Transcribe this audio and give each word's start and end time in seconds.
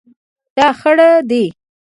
دا 0.57 0.67
خړ 0.79 0.97
دی 1.29 1.43